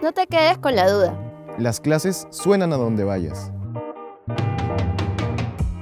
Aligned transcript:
No 0.00 0.12
te 0.12 0.28
quedes 0.28 0.58
con 0.58 0.76
la 0.76 0.88
duda. 0.88 1.18
Las 1.58 1.80
clases 1.80 2.28
suenan 2.30 2.72
a 2.72 2.76
donde 2.76 3.02
vayas. 3.02 3.50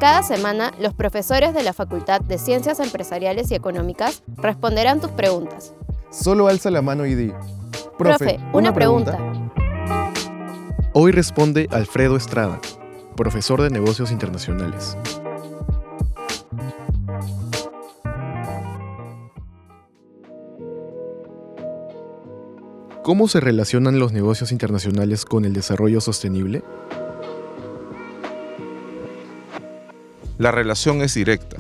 Cada 0.01 0.23
semana, 0.23 0.73
los 0.79 0.95
profesores 0.95 1.53
de 1.53 1.63
la 1.63 1.75
Facultad 1.75 2.23
de 2.23 2.39
Ciencias 2.39 2.81
Empresariales 2.81 3.51
y 3.51 3.55
Económicas 3.55 4.23
responderán 4.37 5.01
tus 5.01 5.11
preguntas. 5.11 5.75
Solo 6.11 6.49
alza 6.49 6.71
la 6.71 6.81
mano 6.81 7.05
y 7.05 7.15
di. 7.15 7.33
Profe, 7.99 8.41
una, 8.55 8.73
pregunta. 8.73 9.19
Hoy 10.95 11.13
responde 11.13 11.69
Alfredo 11.71 12.17
Estrada, 12.17 12.59
profesor 13.17 13.61
de 13.61 13.69
negocios 13.69 14.11
internacionales. 14.11 14.97
¿Cómo 23.07 23.29
se 23.29 23.39
relacionan 23.39 24.01
los 24.01 24.11
negocios 24.13 24.51
internacionales 24.51 25.25
con 25.25 25.45
el 25.45 25.53
desarrollo 25.53 26.01
sostenible? 26.01 26.65
La 30.39 30.51
relación 30.51 31.03
es 31.03 31.15
directa. 31.15 31.59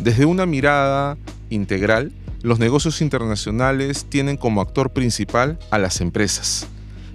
Desde 0.00 0.26
una 0.26 0.44
mirada 0.44 1.16
integral, 1.48 2.12
los 2.42 2.58
negocios 2.58 3.00
internacionales 3.00 4.04
tienen 4.10 4.36
como 4.36 4.60
actor 4.60 4.90
principal 4.90 5.58
a 5.70 5.78
las 5.78 6.02
empresas, 6.02 6.66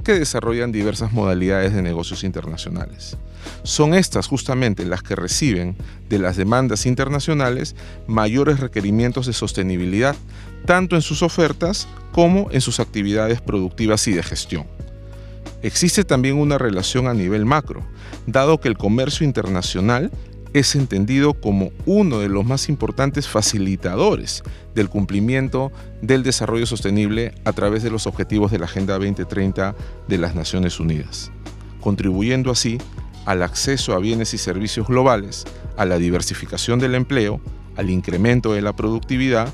que 0.03 0.13
desarrollan 0.13 0.71
diversas 0.71 1.11
modalidades 1.11 1.71
de 1.71 1.83
negocios 1.83 2.23
internacionales. 2.23 3.15
Son 3.61 3.93
estas 3.93 4.25
justamente 4.25 4.85
las 4.85 5.03
que 5.03 5.15
reciben 5.15 5.75
de 6.09 6.17
las 6.17 6.35
demandas 6.35 6.87
internacionales 6.87 7.75
mayores 8.07 8.59
requerimientos 8.59 9.27
de 9.27 9.33
sostenibilidad, 9.33 10.15
tanto 10.65 10.95
en 10.95 11.01
sus 11.01 11.21
ofertas 11.23 11.87
como 12.11 12.49
en 12.51 12.61
sus 12.61 12.79
actividades 12.79 13.41
productivas 13.41 14.07
y 14.07 14.13
de 14.13 14.23
gestión. 14.23 14.65
Existe 15.63 16.03
también 16.03 16.37
una 16.37 16.57
relación 16.57 17.07
a 17.07 17.13
nivel 17.13 17.45
macro, 17.45 17.83
dado 18.25 18.59
que 18.59 18.67
el 18.67 18.77
comercio 18.77 19.25
internacional 19.25 20.11
es 20.53 20.75
entendido 20.75 21.33
como 21.33 21.71
uno 21.85 22.19
de 22.19 22.27
los 22.27 22.45
más 22.45 22.67
importantes 22.67 23.27
facilitadores 23.27 24.43
del 24.75 24.89
cumplimiento 24.89 25.71
del 26.01 26.23
desarrollo 26.23 26.65
sostenible 26.65 27.33
a 27.45 27.53
través 27.53 27.83
de 27.83 27.91
los 27.91 28.05
objetivos 28.05 28.51
de 28.51 28.59
la 28.59 28.65
Agenda 28.65 28.95
2030 28.95 29.75
de 30.07 30.17
las 30.17 30.35
Naciones 30.35 30.79
Unidas, 30.79 31.31
contribuyendo 31.79 32.51
así 32.51 32.79
al 33.25 33.43
acceso 33.43 33.93
a 33.93 33.99
bienes 33.99 34.33
y 34.33 34.37
servicios 34.37 34.87
globales, 34.87 35.45
a 35.77 35.85
la 35.85 35.97
diversificación 35.97 36.79
del 36.79 36.95
empleo, 36.95 37.39
al 37.77 37.89
incremento 37.89 38.53
de 38.53 38.61
la 38.61 38.75
productividad 38.75 39.47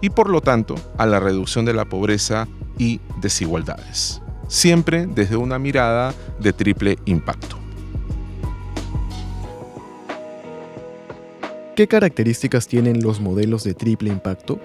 y 0.00 0.10
por 0.10 0.30
lo 0.30 0.40
tanto 0.40 0.74
a 0.96 1.06
la 1.06 1.20
reducción 1.20 1.64
de 1.64 1.74
la 1.74 1.84
pobreza 1.84 2.48
y 2.78 3.00
desigualdades, 3.20 4.20
siempre 4.48 5.06
desde 5.06 5.36
una 5.36 5.58
mirada 5.58 6.14
de 6.38 6.52
triple 6.52 6.98
impacto. 7.04 7.56
¿Qué 11.74 11.86
características 11.86 12.66
tienen 12.66 13.02
los 13.02 13.20
modelos 13.20 13.62
de 13.62 13.74
triple 13.74 14.10
impacto? 14.10 14.58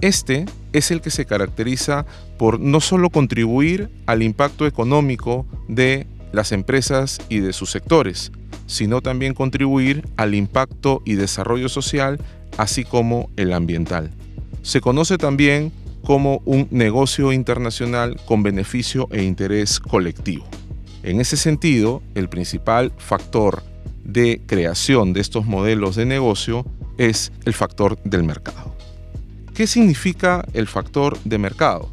Este 0.00 0.46
es 0.72 0.90
el 0.90 1.00
que 1.00 1.10
se 1.10 1.24
caracteriza 1.24 2.04
por 2.38 2.60
no 2.60 2.80
solo 2.80 3.10
contribuir 3.10 3.90
al 4.06 4.22
impacto 4.22 4.66
económico 4.66 5.46
de 5.68 6.06
las 6.32 6.52
empresas 6.52 7.20
y 7.28 7.40
de 7.40 7.52
sus 7.52 7.70
sectores, 7.70 8.32
sino 8.66 9.00
también 9.00 9.34
contribuir 9.34 10.06
al 10.16 10.34
impacto 10.34 11.02
y 11.04 11.14
desarrollo 11.14 11.68
social, 11.68 12.18
así 12.56 12.84
como 12.84 13.30
el 13.36 13.52
ambiental. 13.52 14.10
Se 14.62 14.80
conoce 14.80 15.18
también 15.18 15.72
como 16.02 16.42
un 16.44 16.68
negocio 16.70 17.32
internacional 17.32 18.20
con 18.26 18.42
beneficio 18.42 19.08
e 19.10 19.22
interés 19.22 19.80
colectivo. 19.80 20.44
En 21.02 21.20
ese 21.20 21.36
sentido, 21.36 22.02
el 22.14 22.28
principal 22.28 22.92
factor 22.98 23.62
de 24.04 24.40
creación 24.46 25.12
de 25.12 25.20
estos 25.20 25.46
modelos 25.46 25.96
de 25.96 26.06
negocio 26.06 26.64
es 26.98 27.32
el 27.44 27.54
factor 27.54 27.98
del 28.04 28.22
mercado. 28.22 28.74
¿Qué 29.54 29.66
significa 29.66 30.44
el 30.52 30.66
factor 30.66 31.18
de 31.24 31.38
mercado? 31.38 31.90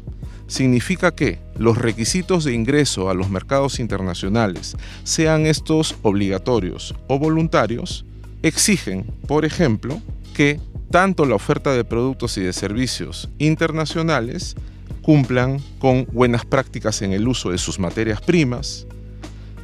Significa 0.52 1.14
que 1.14 1.38
los 1.56 1.78
requisitos 1.78 2.44
de 2.44 2.52
ingreso 2.52 3.08
a 3.08 3.14
los 3.14 3.30
mercados 3.30 3.80
internacionales, 3.80 4.76
sean 5.02 5.46
estos 5.46 5.96
obligatorios 6.02 6.94
o 7.06 7.18
voluntarios, 7.18 8.04
exigen, 8.42 9.06
por 9.26 9.46
ejemplo, 9.46 9.98
que 10.34 10.60
tanto 10.90 11.24
la 11.24 11.36
oferta 11.36 11.72
de 11.72 11.84
productos 11.84 12.36
y 12.36 12.42
de 12.42 12.52
servicios 12.52 13.30
internacionales 13.38 14.54
cumplan 15.00 15.58
con 15.78 16.06
buenas 16.12 16.44
prácticas 16.44 17.00
en 17.00 17.14
el 17.14 17.26
uso 17.28 17.50
de 17.50 17.56
sus 17.56 17.78
materias 17.78 18.20
primas, 18.20 18.86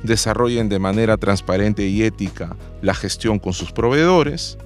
desarrollen 0.03 0.71
de 0.71 0.79
manera 0.79 1.19
transparente 1.19 1.87
y 1.87 2.03
ética 2.03 2.57
la 2.81 2.95
gestión 2.95 3.39
con 3.39 3.53
sus 3.53 3.73
proveedores, 3.73 4.57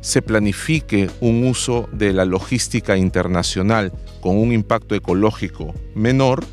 se 0.00 0.22
planifique 0.22 1.10
un 1.20 1.46
uso 1.46 1.88
de 1.92 2.12
la 2.12 2.24
logística 2.24 2.96
internacional 2.96 3.92
con 4.20 4.36
un 4.36 4.52
impacto 4.52 4.94
ecológico 4.94 5.74
menor, 5.94 6.44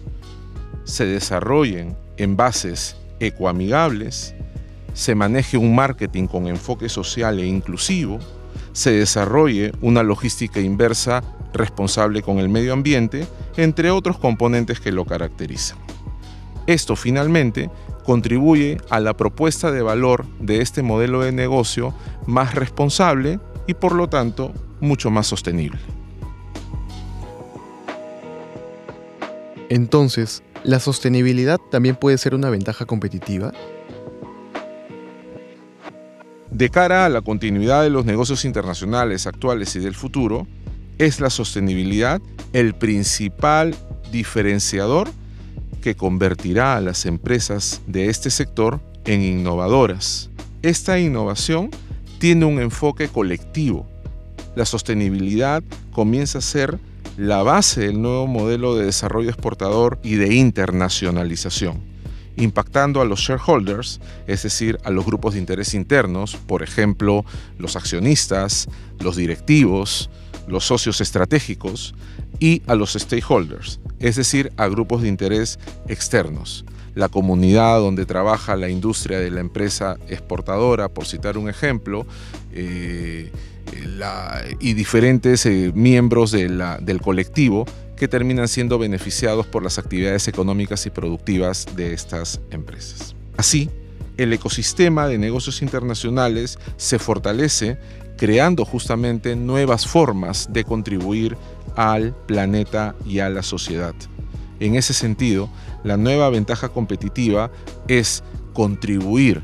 se 0.84 1.06
desarrollen 1.06 1.96
envases 2.18 2.96
ecoamigables, 3.20 4.36
se 4.94 5.16
maneje 5.16 5.58
un 5.58 5.76
marketing 5.76 6.28
con 6.28 6.48
enfoque 6.48 6.90
social 6.90 7.40
e 7.40 7.46
inclusivo, 7.46 8.20
se 8.74 8.92
desarrolle 8.92 9.72
una 9.82 10.04
logística 10.04 10.60
inversa 10.60 11.24
responsable 11.54 12.22
con 12.22 12.40
el 12.40 12.50
medio 12.50 12.74
ambiente, 12.74 13.26
entre 13.56 13.92
otros 13.92 14.18
componentes 14.18 14.80
que 14.80 14.92
lo 14.92 15.06
caracterizan. 15.06 15.78
Esto 16.68 16.96
finalmente 16.96 17.70
contribuye 18.04 18.78
a 18.90 19.00
la 19.00 19.16
propuesta 19.16 19.72
de 19.72 19.82
valor 19.82 20.26
de 20.40 20.62
este 20.62 20.84
modelo 20.84 21.22
de 21.22 21.32
negocio 21.32 21.94
más 22.26 22.56
responsable 22.56 23.40
y 23.68 23.74
por 23.74 23.96
lo 23.96 24.08
tanto 24.08 24.54
mucho 24.80 25.10
más 25.10 25.28
sostenible. 25.28 25.80
Entonces, 29.70 30.44
¿la 30.64 30.80
sostenibilidad 30.80 31.60
también 31.72 31.96
puede 31.96 32.18
ser 32.18 32.36
una 32.36 32.50
ventaja 32.50 32.86
competitiva? 32.86 33.52
De 36.52 36.70
cara 36.70 37.06
a 37.06 37.10
la 37.10 37.22
continuidad 37.22 37.84
de 37.84 37.90
los 37.90 38.06
negocios 38.06 38.46
internacionales 38.46 39.28
actuales 39.28 39.76
y 39.76 39.80
del 39.80 39.96
futuro, 39.96 40.48
es 40.98 41.20
la 41.20 41.30
sostenibilidad 41.30 42.22
el 42.54 42.74
principal 42.74 43.76
diferenciador 44.12 45.10
que 45.82 45.96
convertirá 45.96 46.76
a 46.76 46.82
las 46.82 47.06
empresas 47.06 47.82
de 47.88 48.10
este 48.10 48.30
sector 48.30 48.80
en 49.06 49.22
innovadoras. 49.22 50.30
Esta 50.62 51.00
innovación 51.00 51.70
tiene 52.20 52.46
un 52.46 52.60
enfoque 52.60 53.08
colectivo. 53.08 53.88
La 54.56 54.66
sostenibilidad 54.66 55.64
comienza 55.92 56.40
a 56.40 56.42
ser 56.42 56.80
la 57.18 57.42
base 57.42 57.82
del 57.82 58.02
nuevo 58.02 58.28
modelo 58.28 58.76
de 58.76 58.86
desarrollo 58.86 59.30
exportador 59.30 60.00
y 60.04 60.16
de 60.16 60.36
internacionalización, 60.36 61.82
impactando 62.36 63.02
a 63.02 63.06
los 63.06 63.20
shareholders, 63.22 64.00
es 64.28 64.44
decir, 64.44 64.78
a 64.84 64.92
los 64.92 65.06
grupos 65.06 65.34
de 65.34 65.40
interés 65.40 65.74
internos, 65.74 66.36
por 66.36 66.62
ejemplo, 66.62 67.26
los 67.58 67.76
accionistas, 67.76 68.70
los 69.00 69.16
directivos, 69.16 70.10
los 70.48 70.66
socios 70.66 71.02
estratégicos 71.02 71.94
y 72.40 72.62
a 72.68 72.76
los 72.76 72.94
stakeholders, 72.94 73.80
es 74.00 74.16
decir, 74.16 74.52
a 74.58 74.68
grupos 74.68 75.02
de 75.02 75.10
interés 75.10 75.60
externos. 75.88 76.66
La 76.96 77.10
comunidad 77.10 77.80
donde 77.80 78.06
trabaja 78.06 78.56
la 78.56 78.70
industria 78.70 79.20
de 79.20 79.30
la 79.30 79.40
empresa 79.40 79.98
exportadora, 80.08 80.90
por 80.90 81.06
citar 81.06 81.38
un 81.38 81.50
ejemplo, 81.50 82.08
eh, 82.54 83.32
y 84.60 84.74
diferentes 84.74 85.46
eh, 85.46 85.72
miembros 85.76 86.32
del 86.32 87.02
colectivo 87.02 87.66
que 87.96 88.08
terminan 88.08 88.48
siendo 88.48 88.80
beneficiados 88.80 89.46
por 89.46 89.64
las 89.64 89.78
actividades 89.78 90.28
económicas 90.28 90.86
y 90.86 90.90
productivas 90.90 91.66
de 91.76 91.94
estas 91.94 92.40
empresas. 92.52 93.16
Así, 93.36 93.70
el 94.18 94.34
ecosistema 94.34 95.08
de 95.08 95.18
negocios 95.18 95.62
internacionales 95.62 96.58
se 96.78 97.00
fortalece 97.00 97.78
creando 98.18 98.66
justamente 98.66 99.36
nuevas 99.36 99.88
formas 99.88 100.48
de 100.52 100.64
contribuir 100.64 101.38
al 101.76 102.16
planeta 102.26 102.96
y 103.06 103.20
a 103.20 103.30
la 103.30 103.44
sociedad. 103.44 103.94
En 104.60 104.76
ese 104.76 104.94
sentido, 104.94 105.50
la 105.84 105.98
nueva 105.98 106.30
ventaja 106.30 106.70
competitiva 106.70 107.52
es 107.88 108.24
contribuir 108.54 109.44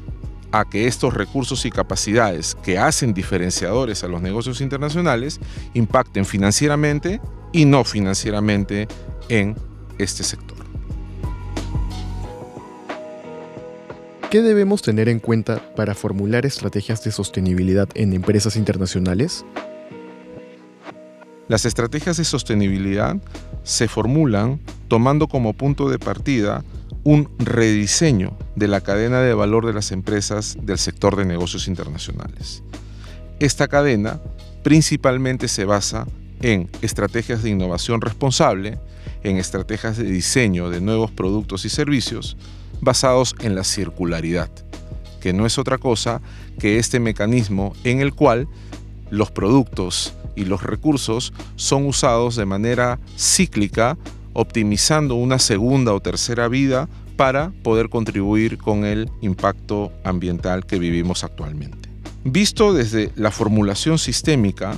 a 0.51 0.65
que 0.65 0.87
estos 0.87 1.13
recursos 1.13 1.65
y 1.65 1.71
capacidades 1.71 2.55
que 2.63 2.77
hacen 2.77 3.13
diferenciadores 3.13 4.03
a 4.03 4.07
los 4.07 4.21
negocios 4.21 4.61
internacionales 4.61 5.39
impacten 5.73 6.25
financieramente 6.25 7.21
y 7.51 7.65
no 7.65 7.83
financieramente 7.83 8.87
en 9.29 9.55
este 9.97 10.23
sector. 10.23 10.62
¿Qué 14.33 14.41
debemos 14.41 14.81
tener 14.81 15.09
en 15.09 15.19
cuenta 15.19 15.61
para 15.75 15.93
formular 15.93 16.43
estrategias 16.43 17.03
de 17.03 17.11
sostenibilidad 17.11 17.87
en 17.93 18.13
empresas 18.13 18.55
internacionales? 18.55 19.45
Las 21.47 21.65
estrategias 21.65 22.17
de 22.17 22.23
sostenibilidad 22.23 23.15
se 23.61 23.87
formulan 23.87 24.59
tomando 24.87 25.27
como 25.27 25.53
punto 25.53 25.87
de 25.87 25.99
partida 25.99 26.63
un 27.03 27.29
rediseño 27.37 28.35
de 28.55 28.67
la 28.67 28.81
cadena 28.81 29.21
de 29.21 29.35
valor 29.35 29.67
de 29.67 29.73
las 29.73 29.91
empresas 29.91 30.57
del 30.59 30.79
sector 30.79 31.15
de 31.15 31.25
negocios 31.25 31.67
internacionales. 31.67 32.63
Esta 33.39 33.67
cadena 33.67 34.19
principalmente 34.63 35.47
se 35.47 35.65
basa 35.65 36.07
en 36.41 36.71
estrategias 36.81 37.43
de 37.43 37.51
innovación 37.51 38.01
responsable, 38.01 38.79
en 39.21 39.37
estrategias 39.37 39.95
de 39.97 40.05
diseño 40.05 40.71
de 40.71 40.81
nuevos 40.81 41.11
productos 41.11 41.65
y 41.65 41.69
servicios 41.69 42.35
basados 42.81 43.35
en 43.41 43.55
la 43.55 43.63
circularidad, 43.63 44.49
que 45.21 45.33
no 45.33 45.45
es 45.45 45.57
otra 45.57 45.77
cosa 45.77 46.21
que 46.59 46.79
este 46.79 46.99
mecanismo 46.99 47.73
en 47.83 47.99
el 47.99 48.13
cual 48.13 48.47
los 49.09 49.31
productos 49.31 50.13
y 50.35 50.45
los 50.45 50.63
recursos 50.63 51.33
son 51.55 51.85
usados 51.85 52.35
de 52.35 52.45
manera 52.45 52.99
cíclica, 53.17 53.97
optimizando 54.33 55.15
una 55.15 55.39
segunda 55.39 55.93
o 55.93 55.99
tercera 55.99 56.47
vida 56.47 56.89
para 57.15 57.51
poder 57.63 57.89
contribuir 57.89 58.57
con 58.57 58.85
el 58.85 59.09
impacto 59.21 59.91
ambiental 60.03 60.65
que 60.65 60.79
vivimos 60.79 61.23
actualmente. 61.23 61.89
Visto 62.23 62.73
desde 62.73 63.11
la 63.15 63.31
formulación 63.31 63.99
sistémica, 63.99 64.75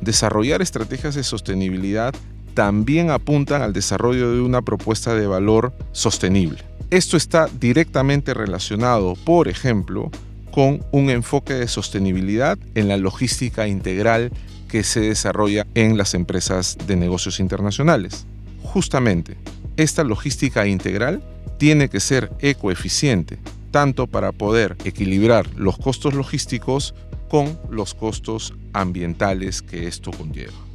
desarrollar 0.00 0.62
estrategias 0.62 1.14
de 1.14 1.24
sostenibilidad 1.24 2.14
también 2.58 3.10
apuntan 3.10 3.62
al 3.62 3.72
desarrollo 3.72 4.32
de 4.32 4.40
una 4.40 4.62
propuesta 4.62 5.14
de 5.14 5.28
valor 5.28 5.72
sostenible. 5.92 6.58
Esto 6.90 7.16
está 7.16 7.46
directamente 7.60 8.34
relacionado, 8.34 9.14
por 9.14 9.46
ejemplo, 9.46 10.10
con 10.50 10.84
un 10.90 11.08
enfoque 11.08 11.54
de 11.54 11.68
sostenibilidad 11.68 12.58
en 12.74 12.88
la 12.88 12.96
logística 12.96 13.68
integral 13.68 14.32
que 14.66 14.82
se 14.82 14.98
desarrolla 14.98 15.68
en 15.76 15.96
las 15.96 16.14
empresas 16.14 16.76
de 16.84 16.96
negocios 16.96 17.38
internacionales. 17.38 18.26
Justamente, 18.64 19.36
esta 19.76 20.02
logística 20.02 20.66
integral 20.66 21.22
tiene 21.58 21.88
que 21.88 22.00
ser 22.00 22.28
ecoeficiente, 22.40 23.38
tanto 23.70 24.08
para 24.08 24.32
poder 24.32 24.76
equilibrar 24.84 25.46
los 25.54 25.78
costos 25.78 26.12
logísticos 26.12 26.92
con 27.30 27.56
los 27.70 27.94
costos 27.94 28.52
ambientales 28.72 29.62
que 29.62 29.86
esto 29.86 30.10
conlleva. 30.10 30.67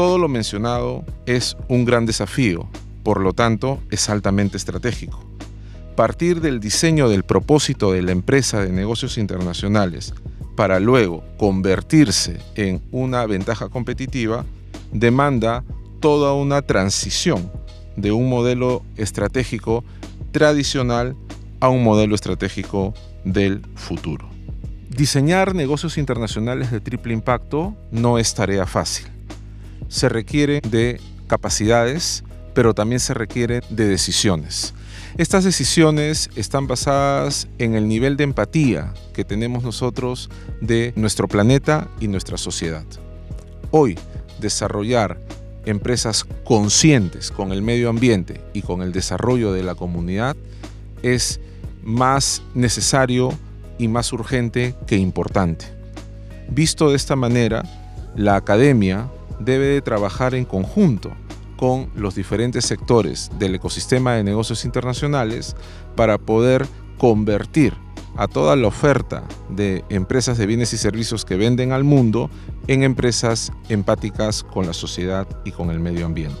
Todo 0.00 0.16
lo 0.16 0.28
mencionado 0.28 1.04
es 1.26 1.58
un 1.68 1.84
gran 1.84 2.06
desafío, 2.06 2.66
por 3.02 3.20
lo 3.20 3.34
tanto 3.34 3.80
es 3.90 4.08
altamente 4.08 4.56
estratégico. 4.56 5.22
Partir 5.94 6.40
del 6.40 6.58
diseño 6.58 7.10
del 7.10 7.22
propósito 7.22 7.92
de 7.92 8.00
la 8.00 8.12
empresa 8.12 8.62
de 8.62 8.72
negocios 8.72 9.18
internacionales 9.18 10.14
para 10.56 10.80
luego 10.80 11.22
convertirse 11.36 12.38
en 12.54 12.80
una 12.92 13.26
ventaja 13.26 13.68
competitiva 13.68 14.46
demanda 14.90 15.64
toda 16.00 16.32
una 16.32 16.62
transición 16.62 17.52
de 17.94 18.10
un 18.10 18.30
modelo 18.30 18.82
estratégico 18.96 19.84
tradicional 20.32 21.14
a 21.60 21.68
un 21.68 21.84
modelo 21.84 22.14
estratégico 22.14 22.94
del 23.26 23.60
futuro. 23.74 24.30
Diseñar 24.88 25.54
negocios 25.54 25.98
internacionales 25.98 26.70
de 26.70 26.80
triple 26.80 27.12
impacto 27.12 27.76
no 27.90 28.16
es 28.16 28.32
tarea 28.32 28.64
fácil. 28.64 29.19
Se 29.90 30.08
requiere 30.08 30.60
de 30.60 31.00
capacidades, 31.26 32.22
pero 32.54 32.74
también 32.74 33.00
se 33.00 33.12
requiere 33.12 33.60
de 33.70 33.88
decisiones. 33.88 34.72
Estas 35.18 35.42
decisiones 35.42 36.30
están 36.36 36.68
basadas 36.68 37.48
en 37.58 37.74
el 37.74 37.88
nivel 37.88 38.16
de 38.16 38.22
empatía 38.22 38.94
que 39.12 39.24
tenemos 39.24 39.64
nosotros 39.64 40.30
de 40.60 40.92
nuestro 40.94 41.26
planeta 41.26 41.88
y 41.98 42.06
nuestra 42.06 42.38
sociedad. 42.38 42.84
Hoy, 43.72 43.98
desarrollar 44.40 45.18
empresas 45.66 46.24
conscientes 46.44 47.32
con 47.32 47.50
el 47.50 47.60
medio 47.60 47.90
ambiente 47.90 48.40
y 48.52 48.62
con 48.62 48.82
el 48.82 48.92
desarrollo 48.92 49.52
de 49.52 49.64
la 49.64 49.74
comunidad 49.74 50.36
es 51.02 51.40
más 51.82 52.42
necesario 52.54 53.36
y 53.76 53.88
más 53.88 54.12
urgente 54.12 54.76
que 54.86 54.96
importante. 54.96 55.66
Visto 56.48 56.90
de 56.90 56.96
esta 56.96 57.16
manera, 57.16 57.64
la 58.14 58.36
academia 58.36 59.10
debe 59.40 59.66
de 59.66 59.82
trabajar 59.82 60.34
en 60.34 60.44
conjunto 60.44 61.10
con 61.56 61.90
los 61.94 62.14
diferentes 62.14 62.64
sectores 62.64 63.30
del 63.38 63.54
ecosistema 63.54 64.14
de 64.14 64.24
negocios 64.24 64.64
internacionales 64.64 65.56
para 65.96 66.16
poder 66.16 66.66
convertir 66.96 67.74
a 68.16 68.28
toda 68.28 68.56
la 68.56 68.68
oferta 68.68 69.24
de 69.48 69.84
empresas 69.88 70.38
de 70.38 70.46
bienes 70.46 70.72
y 70.72 70.78
servicios 70.78 71.24
que 71.24 71.36
venden 71.36 71.72
al 71.72 71.84
mundo 71.84 72.30
en 72.66 72.82
empresas 72.82 73.52
empáticas 73.68 74.42
con 74.42 74.66
la 74.66 74.72
sociedad 74.72 75.26
y 75.44 75.52
con 75.52 75.70
el 75.70 75.80
medio 75.80 76.06
ambiente. 76.06 76.40